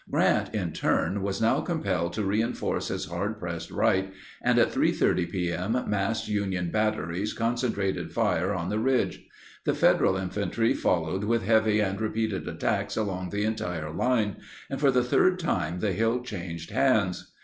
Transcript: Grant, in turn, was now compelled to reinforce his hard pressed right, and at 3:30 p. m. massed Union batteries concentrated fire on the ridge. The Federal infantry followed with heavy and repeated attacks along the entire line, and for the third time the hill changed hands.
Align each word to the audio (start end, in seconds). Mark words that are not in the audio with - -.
Grant, 0.09 0.55
in 0.55 0.71
turn, 0.73 1.21
was 1.21 1.39
now 1.39 1.59
compelled 1.61 2.13
to 2.13 2.23
reinforce 2.23 2.87
his 2.87 3.05
hard 3.05 3.37
pressed 3.37 3.69
right, 3.69 4.11
and 4.41 4.57
at 4.57 4.71
3:30 4.71 5.29
p. 5.29 5.51
m. 5.51 5.73
massed 5.85 6.27
Union 6.27 6.71
batteries 6.71 7.33
concentrated 7.33 8.11
fire 8.11 8.51
on 8.51 8.69
the 8.69 8.79
ridge. 8.79 9.23
The 9.63 9.75
Federal 9.75 10.17
infantry 10.17 10.73
followed 10.73 11.25
with 11.25 11.43
heavy 11.43 11.81
and 11.81 12.01
repeated 12.01 12.47
attacks 12.47 12.97
along 12.97 13.29
the 13.29 13.43
entire 13.43 13.91
line, 13.91 14.37
and 14.71 14.79
for 14.79 14.89
the 14.89 15.03
third 15.03 15.37
time 15.37 15.81
the 15.81 15.91
hill 15.91 16.23
changed 16.23 16.71
hands. 16.71 17.31